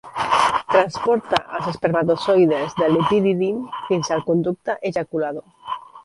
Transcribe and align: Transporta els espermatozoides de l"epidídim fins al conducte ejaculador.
Transporta 0.75 1.39
els 1.57 1.67
espermatozoides 1.71 2.73
de 2.79 2.87
l"epidídim 2.87 3.59
fins 3.91 4.09
al 4.17 4.23
conducte 4.31 4.77
ejaculador. 4.91 5.77